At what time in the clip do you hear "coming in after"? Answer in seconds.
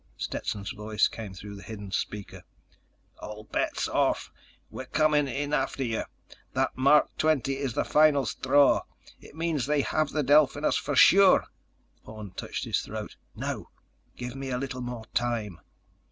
4.87-5.83